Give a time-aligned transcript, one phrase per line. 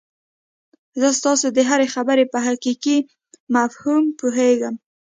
[0.99, 2.97] زه ستاسو د هرې خبرې په حقيقي
[3.55, 4.75] مفهوم پوهېږم.